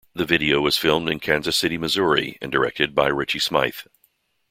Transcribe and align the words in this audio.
The 0.15 0.25
video 0.25 0.61
was 0.61 0.77
filmed 0.79 1.09
in 1.09 1.19
Kansas 1.19 1.55
City, 1.55 1.77
Missouri, 1.77 2.39
and 2.41 2.51
directed 2.51 2.95
by 2.95 3.05
Richie 3.05 3.37
Smyth. 3.37 3.85